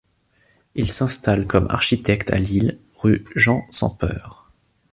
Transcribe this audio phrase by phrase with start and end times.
[0.73, 4.49] Il s’installe comme architecte à Lille rue Jean-sans-Peur.